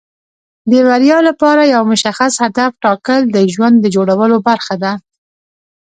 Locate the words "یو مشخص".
1.73-2.33